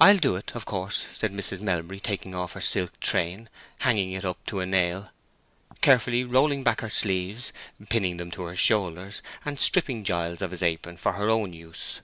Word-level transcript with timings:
"I'll 0.00 0.16
do 0.16 0.34
it, 0.34 0.52
of 0.56 0.64
course," 0.64 1.06
said 1.14 1.32
Mrs. 1.32 1.60
Melbury, 1.60 2.00
taking 2.00 2.34
off 2.34 2.54
her 2.54 2.60
silk 2.60 2.98
train, 2.98 3.48
hanging 3.78 4.10
it 4.10 4.24
up 4.24 4.44
to 4.46 4.58
a 4.58 4.66
nail, 4.66 5.10
carefully 5.80 6.24
rolling 6.24 6.64
back 6.64 6.80
her 6.80 6.90
sleeves, 6.90 7.52
pinning 7.88 8.16
them 8.16 8.32
to 8.32 8.42
her 8.46 8.56
shoulders, 8.56 9.22
and 9.44 9.60
stripping 9.60 10.02
Giles 10.02 10.42
of 10.42 10.50
his 10.50 10.64
apron 10.64 10.96
for 10.96 11.12
her 11.12 11.30
own 11.30 11.52
use. 11.52 12.00